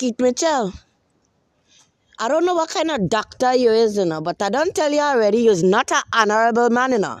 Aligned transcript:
Keith 0.00 0.18
Mitchell. 0.18 0.72
I 2.18 2.28
don't 2.28 2.46
know 2.46 2.54
what 2.54 2.70
kind 2.70 2.90
of 2.90 3.10
doctor 3.10 3.54
you 3.54 3.70
is, 3.70 3.98
you 3.98 4.06
know, 4.06 4.22
but 4.22 4.40
I 4.40 4.48
don't 4.48 4.74
tell 4.74 4.90
you 4.90 5.00
already, 5.00 5.40
you're 5.42 5.62
not 5.62 5.92
an 5.92 6.00
honorable 6.10 6.70
man, 6.70 6.92
you 6.92 6.98
know. 7.00 7.20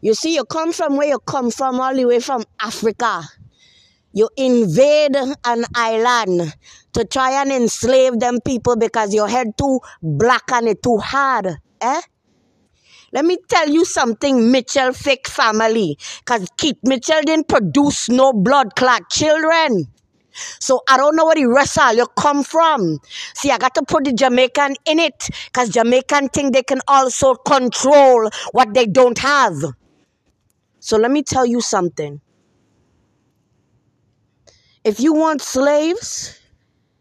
You 0.00 0.14
see, 0.14 0.36
you 0.36 0.44
come 0.44 0.72
from 0.72 0.96
where 0.96 1.08
you 1.08 1.18
come 1.18 1.50
from, 1.50 1.80
all 1.80 1.92
the 1.92 2.04
way 2.04 2.20
from 2.20 2.44
Africa. 2.60 3.22
You 4.12 4.28
invade 4.36 5.16
an 5.16 5.64
island 5.74 6.54
to 6.92 7.04
try 7.04 7.42
and 7.42 7.50
enslave 7.50 8.20
them 8.20 8.38
people 8.44 8.76
because 8.76 9.12
your 9.12 9.26
head 9.26 9.58
too 9.58 9.80
black 10.00 10.44
and 10.52 10.68
it 10.68 10.84
too 10.84 10.98
hard. 10.98 11.48
Eh? 11.80 12.00
Let 13.12 13.24
me 13.24 13.38
tell 13.48 13.68
you 13.68 13.84
something, 13.84 14.52
Mitchell 14.52 14.92
fake 14.92 15.26
family. 15.26 15.98
Because 16.20 16.46
Keith 16.58 16.78
Mitchell 16.84 17.22
didn't 17.22 17.48
produce 17.48 18.08
no 18.08 18.32
blood 18.32 18.76
clot 18.76 19.10
children. 19.10 19.88
So 20.60 20.82
I 20.88 20.96
don't 20.96 21.16
know 21.16 21.26
where 21.26 21.34
the 21.34 21.46
rest 21.46 21.78
all 21.78 21.94
you 21.94 22.06
come 22.18 22.44
from. 22.44 22.98
See, 23.34 23.50
I 23.50 23.58
got 23.58 23.74
to 23.74 23.82
put 23.82 24.04
the 24.04 24.12
Jamaican 24.12 24.76
in 24.86 24.98
it. 24.98 25.28
Because 25.46 25.70
Jamaican 25.70 26.28
think 26.28 26.54
they 26.54 26.62
can 26.62 26.80
also 26.88 27.34
control 27.34 28.30
what 28.52 28.74
they 28.74 28.86
don't 28.86 29.18
have. 29.18 29.54
So 30.80 30.96
let 30.96 31.10
me 31.10 31.22
tell 31.22 31.46
you 31.46 31.60
something. 31.60 32.20
If 34.84 35.00
you 35.00 35.12
want 35.12 35.42
slaves, 35.42 36.38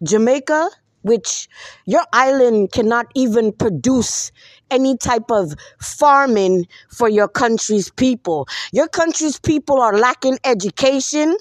Jamaica, 0.03 0.69
which 1.03 1.47
your 1.85 2.01
island 2.11 2.71
cannot 2.71 3.05
even 3.13 3.53
produce 3.53 4.31
any 4.71 4.97
type 4.97 5.29
of 5.29 5.53
farming 5.79 6.65
for 6.89 7.07
your 7.07 7.27
country's 7.27 7.91
people. 7.91 8.47
Your 8.73 8.87
country's 8.87 9.39
people 9.39 9.79
are 9.79 9.95
lacking 9.95 10.39
education. 10.43 11.37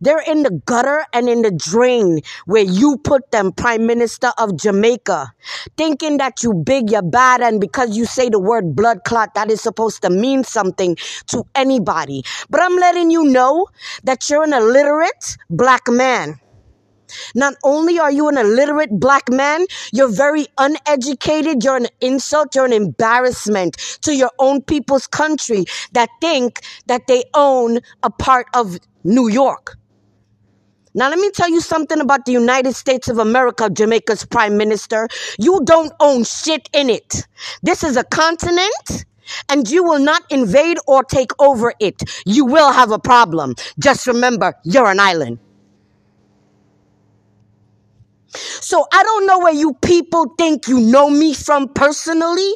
They're 0.00 0.22
in 0.26 0.42
the 0.42 0.50
gutter 0.66 1.04
and 1.12 1.28
in 1.28 1.42
the 1.42 1.50
drain 1.50 2.20
where 2.46 2.64
you 2.64 2.98
put 2.98 3.30
them, 3.30 3.52
Prime 3.52 3.86
Minister 3.86 4.32
of 4.38 4.56
Jamaica, 4.56 5.32
thinking 5.76 6.18
that 6.18 6.42
you 6.42 6.54
big, 6.54 6.90
you're 6.90 7.02
bad, 7.02 7.40
and 7.40 7.60
because 7.60 7.96
you 7.96 8.04
say 8.04 8.28
the 8.28 8.38
word 8.40 8.74
blood 8.74 9.04
clot, 9.04 9.34
that 9.34 9.50
is 9.50 9.60
supposed 9.60 10.02
to 10.02 10.10
mean 10.10 10.44
something 10.44 10.96
to 11.26 11.44
anybody. 11.54 12.22
But 12.50 12.62
I'm 12.62 12.76
letting 12.76 13.10
you 13.10 13.24
know 13.24 13.66
that 14.04 14.28
you're 14.28 14.44
an 14.44 14.52
illiterate 14.52 15.36
black 15.50 15.88
man. 15.88 16.40
Not 17.34 17.54
only 17.64 17.98
are 17.98 18.10
you 18.10 18.28
an 18.28 18.36
illiterate 18.36 18.90
black 18.90 19.30
man, 19.30 19.66
you're 19.92 20.08
very 20.08 20.46
uneducated, 20.58 21.62
you're 21.62 21.76
an 21.76 21.88
insult, 22.00 22.54
you're 22.54 22.64
an 22.64 22.72
embarrassment 22.72 23.76
to 24.02 24.14
your 24.14 24.30
own 24.38 24.62
people's 24.62 25.06
country 25.06 25.64
that 25.92 26.08
think 26.20 26.60
that 26.86 27.06
they 27.06 27.24
own 27.34 27.78
a 28.02 28.10
part 28.10 28.46
of 28.54 28.78
New 29.06 29.28
York. 29.28 29.76
Now, 30.94 31.10
let 31.10 31.18
me 31.18 31.30
tell 31.30 31.50
you 31.50 31.60
something 31.60 32.00
about 32.00 32.26
the 32.26 32.32
United 32.32 32.74
States 32.74 33.08
of 33.08 33.18
America, 33.18 33.70
Jamaica's 33.70 34.26
prime 34.26 34.58
minister. 34.58 35.08
You 35.38 35.62
don't 35.64 35.92
own 36.00 36.24
shit 36.24 36.68
in 36.74 36.90
it. 36.90 37.26
This 37.62 37.84
is 37.84 37.96
a 37.96 38.04
continent 38.04 39.06
and 39.50 39.70
you 39.70 39.84
will 39.84 40.00
not 40.00 40.22
invade 40.30 40.78
or 40.86 41.04
take 41.04 41.32
over 41.40 41.74
it. 41.80 42.02
You 42.26 42.46
will 42.46 42.72
have 42.72 42.92
a 42.92 42.98
problem. 42.98 43.54
Just 43.78 44.06
remember, 44.06 44.54
you're 44.64 44.90
an 44.90 45.00
island. 45.00 45.38
So 48.66 48.84
I 48.92 49.00
don't 49.00 49.26
know 49.28 49.38
where 49.38 49.52
you 49.54 49.74
people 49.74 50.34
think 50.36 50.66
you 50.66 50.80
know 50.80 51.08
me 51.08 51.34
from 51.34 51.68
personally, 51.68 52.52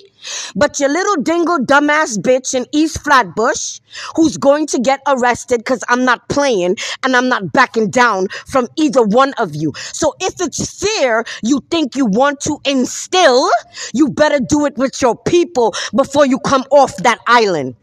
but 0.57 0.81
your 0.81 0.89
little 0.89 1.23
dingle 1.23 1.59
dumbass 1.59 2.19
bitch 2.19 2.53
in 2.53 2.67
East 2.73 3.05
Flatbush 3.05 3.79
who's 4.17 4.37
going 4.37 4.67
to 4.67 4.81
get 4.81 4.99
arrested 5.07 5.59
because 5.59 5.85
I'm 5.89 6.05
not 6.05 6.29
playing 6.29 6.79
and 7.05 7.15
I'm 7.15 7.29
not 7.29 7.53
backing 7.53 7.91
down 7.91 8.27
from 8.49 8.67
either 8.77 9.05
one 9.05 9.35
of 9.35 9.55
you. 9.55 9.73
So 9.77 10.17
if 10.19 10.35
it's 10.41 10.81
fear 10.81 11.25
you 11.45 11.61
think 11.71 11.95
you 11.95 12.07
want 12.07 12.41
to 12.41 12.59
instill, 12.65 13.49
you 13.95 14.09
better 14.09 14.41
do 14.41 14.67
it 14.67 14.77
with 14.77 15.01
your 15.01 15.17
people 15.17 15.73
before 15.95 16.27
you 16.27 16.41
come 16.41 16.65
off 16.73 16.97
that 17.05 17.21
island. 17.29 17.77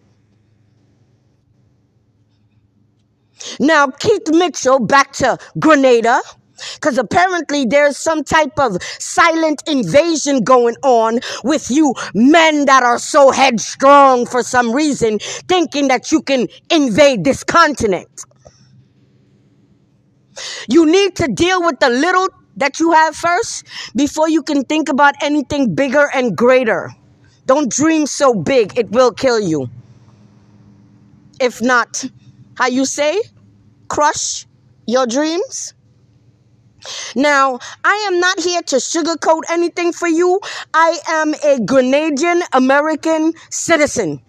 Now, 3.57 3.87
Keith 3.87 4.27
Mitchell 4.31 4.79
back 4.79 5.13
to 5.13 5.37
Grenada. 5.57 6.19
Because 6.75 6.97
apparently 6.97 7.65
there's 7.65 7.97
some 7.97 8.23
type 8.23 8.57
of 8.57 8.81
silent 8.81 9.63
invasion 9.67 10.43
going 10.43 10.75
on 10.83 11.19
with 11.43 11.69
you 11.69 11.93
men 12.13 12.65
that 12.65 12.83
are 12.83 12.99
so 12.99 13.31
headstrong 13.31 14.25
for 14.25 14.43
some 14.43 14.71
reason, 14.71 15.19
thinking 15.47 15.87
that 15.89 16.11
you 16.11 16.21
can 16.21 16.47
invade 16.71 17.23
this 17.23 17.43
continent. 17.43 18.09
You 20.69 20.85
need 20.85 21.15
to 21.17 21.27
deal 21.27 21.63
with 21.63 21.79
the 21.79 21.89
little 21.89 22.27
that 22.57 22.79
you 22.79 22.91
have 22.91 23.15
first 23.15 23.65
before 23.95 24.29
you 24.29 24.43
can 24.43 24.63
think 24.63 24.89
about 24.89 25.15
anything 25.21 25.75
bigger 25.75 26.09
and 26.13 26.35
greater. 26.35 26.91
Don't 27.45 27.71
dream 27.71 28.05
so 28.07 28.33
big, 28.33 28.77
it 28.77 28.89
will 28.91 29.11
kill 29.11 29.39
you. 29.39 29.69
If 31.39 31.61
not, 31.61 32.03
how 32.55 32.67
you 32.67 32.85
say, 32.85 33.21
crush 33.87 34.47
your 34.87 35.05
dreams. 35.05 35.73
Now, 37.17 37.57
I 37.83 37.95
am 38.11 38.19
not 38.19 38.39
here 38.39 38.61
to 38.61 38.75
sugarcoat 38.75 39.41
anything 39.49 39.91
for 39.91 40.07
you. 40.07 40.39
I 40.71 40.99
am 41.07 41.33
a 41.33 41.57
Grenadian 41.65 42.43
American 42.53 43.33
citizen. 43.49 44.21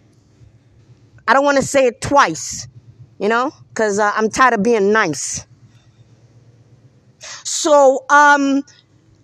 I 1.28 1.34
don't 1.34 1.44
want 1.44 1.58
to 1.58 1.62
say 1.62 1.84
it 1.84 2.00
twice, 2.00 2.66
you 3.18 3.28
know, 3.28 3.52
because 3.68 3.98
uh, 3.98 4.10
I'm 4.16 4.30
tired 4.30 4.54
of 4.54 4.62
being 4.62 4.90
nice. 4.90 5.46
So, 7.44 8.06
um, 8.08 8.64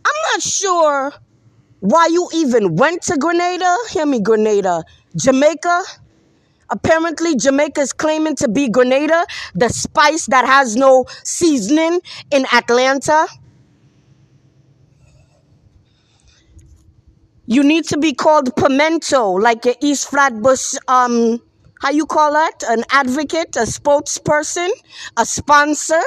I'm 0.04 0.20
not 0.32 0.42
sure 0.42 1.14
why 1.80 2.08
you 2.10 2.28
even 2.34 2.76
went 2.76 3.00
to 3.04 3.16
Grenada. 3.16 3.74
Hear 3.88 4.04
me, 4.04 4.20
Grenada. 4.20 4.84
Jamaica. 5.16 5.84
Apparently, 6.68 7.34
Jamaica 7.34 7.80
is 7.80 7.94
claiming 7.94 8.36
to 8.36 8.48
be 8.48 8.68
Grenada, 8.68 9.24
the 9.54 9.70
spice 9.70 10.26
that 10.26 10.44
has 10.44 10.76
no 10.76 11.06
seasoning 11.22 12.00
in 12.30 12.44
Atlanta. 12.52 13.26
You 17.46 17.62
need 17.62 17.84
to 17.88 17.98
be 17.98 18.14
called 18.14 18.56
pimento, 18.56 19.32
like 19.32 19.66
a 19.66 19.74
East 19.84 20.08
Flatbush, 20.08 20.76
um, 20.88 21.42
how 21.82 21.90
you 21.90 22.06
call 22.06 22.32
that? 22.32 22.62
An 22.66 22.84
advocate, 22.90 23.56
a 23.56 23.66
spokesperson, 23.66 24.70
a 25.18 25.26
sponsor. 25.26 26.00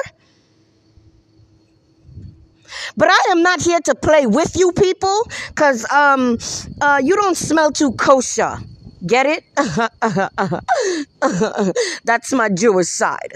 But 2.96 3.08
I 3.10 3.28
am 3.30 3.42
not 3.42 3.62
here 3.62 3.80
to 3.80 3.94
play 3.94 4.26
with 4.26 4.56
you 4.56 4.72
people, 4.72 5.22
cause 5.54 5.88
um, 5.90 6.38
uh, 6.80 7.00
you 7.02 7.14
don't 7.14 7.36
smell 7.36 7.70
too 7.70 7.92
kosher. 7.92 8.58
Get 9.06 9.26
it? 9.26 9.44
That's 12.04 12.32
my 12.32 12.48
Jewish 12.48 12.88
side. 12.88 13.34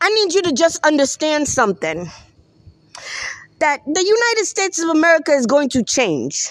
I 0.00 0.10
need 0.10 0.34
you 0.34 0.42
to 0.42 0.52
just 0.52 0.84
understand 0.84 1.48
something 1.48 2.10
that 3.58 3.82
the 3.86 4.04
United 4.04 4.46
States 4.46 4.82
of 4.82 4.90
America 4.90 5.32
is 5.32 5.46
going 5.46 5.68
to 5.70 5.82
change. 5.82 6.48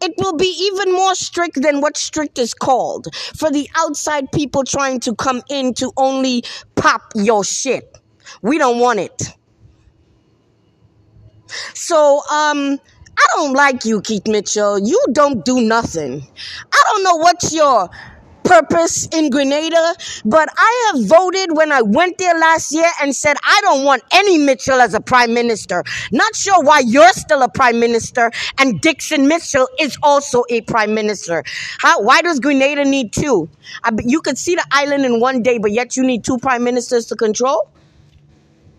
It 0.00 0.14
will 0.18 0.36
be 0.36 0.70
even 0.72 0.92
more 0.92 1.14
strict 1.14 1.60
than 1.60 1.80
what 1.80 1.96
strict 1.96 2.38
is 2.38 2.54
called 2.54 3.08
for 3.36 3.50
the 3.50 3.68
outside 3.76 4.30
people 4.32 4.64
trying 4.64 5.00
to 5.00 5.14
come 5.14 5.42
in 5.50 5.74
to 5.74 5.92
only 5.96 6.44
pop 6.76 7.02
your 7.14 7.44
shit. 7.44 7.98
We 8.42 8.58
don't 8.58 8.78
want 8.78 9.00
it. 9.00 9.22
So, 11.74 12.18
um, 12.30 12.78
I 13.18 13.26
don't 13.36 13.54
like 13.54 13.84
you, 13.84 14.02
Keith 14.02 14.26
Mitchell. 14.26 14.78
You 14.78 15.02
don't 15.12 15.44
do 15.44 15.60
nothing. 15.60 16.26
I 16.72 16.82
don't 16.90 17.02
know 17.02 17.16
what's 17.16 17.54
your 17.54 17.88
purpose 18.46 19.08
in 19.08 19.30
Grenada, 19.30 19.94
but 20.24 20.48
I 20.56 20.92
have 20.92 21.06
voted 21.06 21.56
when 21.56 21.72
I 21.72 21.82
went 21.82 22.18
there 22.18 22.38
last 22.38 22.72
year 22.72 22.90
and 23.02 23.14
said 23.14 23.36
I 23.42 23.60
don't 23.62 23.84
want 23.84 24.02
any 24.12 24.38
Mitchell 24.38 24.80
as 24.80 24.94
a 24.94 25.00
prime 25.00 25.34
minister. 25.34 25.82
Not 26.12 26.34
sure 26.36 26.62
why 26.62 26.80
you're 26.80 27.12
still 27.12 27.42
a 27.42 27.48
prime 27.48 27.80
minister 27.80 28.30
and 28.58 28.80
Dickon 28.80 29.28
Mitchell 29.28 29.68
is 29.80 29.98
also 30.02 30.44
a 30.48 30.60
prime 30.62 30.94
minister. 30.94 31.42
How, 31.78 32.02
why 32.02 32.22
does 32.22 32.40
Grenada 32.40 32.84
need 32.84 33.12
two? 33.12 33.48
I, 33.82 33.90
you 34.04 34.20
could 34.20 34.38
see 34.38 34.54
the 34.54 34.64
island 34.70 35.04
in 35.04 35.20
one 35.20 35.42
day, 35.42 35.58
but 35.58 35.72
yet 35.72 35.96
you 35.96 36.04
need 36.04 36.24
two 36.24 36.38
prime 36.38 36.64
ministers 36.64 37.06
to 37.06 37.16
control? 37.16 37.70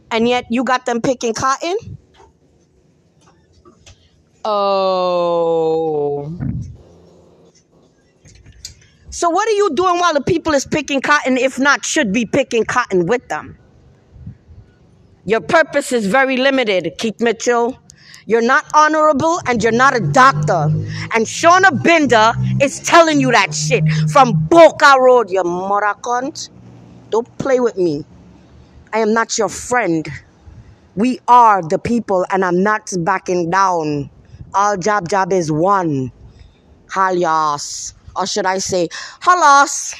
And 0.09 0.27
yet 0.27 0.45
you 0.49 0.63
got 0.63 0.85
them 0.85 1.01
picking 1.01 1.33
cotton? 1.33 1.77
Oh. 4.45 6.06
So 9.17 9.31
what 9.31 9.49
are 9.49 9.57
you 9.63 9.71
doing 9.73 9.97
while 9.97 10.13
the 10.13 10.21
people 10.21 10.53
is 10.53 10.63
picking 10.63 11.01
cotton, 11.01 11.39
if 11.39 11.57
not 11.57 11.83
should 11.83 12.13
be 12.13 12.27
picking 12.27 12.65
cotton 12.65 13.07
with 13.07 13.27
them? 13.29 13.57
Your 15.25 15.41
purpose 15.41 15.91
is 15.91 16.05
very 16.05 16.37
limited, 16.37 16.93
Keith 16.99 17.19
Mitchell. 17.19 17.79
You're 18.27 18.43
not 18.43 18.65
honorable 18.75 19.41
and 19.47 19.63
you're 19.63 19.71
not 19.71 19.95
a 19.97 20.01
doctor. 20.01 20.69
And 21.15 21.25
Shauna 21.25 21.83
Binder 21.83 22.33
is 22.61 22.79
telling 22.81 23.19
you 23.19 23.31
that 23.31 23.55
shit 23.55 23.83
from 24.13 24.33
Boca 24.49 24.93
Road, 24.99 25.31
you 25.31 25.43
mother 25.43 25.95
cunt. 26.03 26.51
Don't 27.09 27.27
play 27.39 27.59
with 27.59 27.75
me. 27.75 28.05
I 28.93 28.99
am 28.99 29.15
not 29.15 29.35
your 29.35 29.49
friend. 29.49 30.07
We 30.95 31.21
are 31.27 31.63
the 31.63 31.79
people, 31.79 32.23
and 32.29 32.45
I'm 32.45 32.61
not 32.61 32.91
backing 32.99 33.49
down. 33.49 34.11
All 34.53 34.77
Jab 34.77 35.09
Jab 35.09 35.33
is 35.33 35.51
one. 35.51 36.11
Halyas. 36.91 37.95
Or 38.17 38.25
should 38.25 38.45
I 38.45 38.57
say, 38.59 38.89
halas. 39.21 39.95